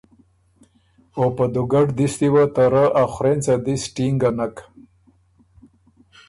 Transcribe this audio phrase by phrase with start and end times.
[1.17, 4.55] او په دُوګډ دستی وه ته رۀ ا خورېنڅه دِس ټینګه نک۔